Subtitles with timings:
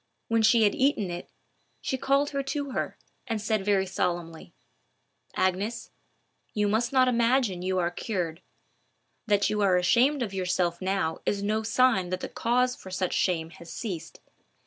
[0.29, 1.29] When she had eaten it,
[1.79, 4.51] she called her to her, and said very solemnly,—
[5.35, 5.91] "Agnes,
[6.55, 8.41] you must not imagine you are cured.
[9.27, 13.13] That you are ashamed of yourself now is no sign that the cause for such
[13.13, 14.19] shame has ceased.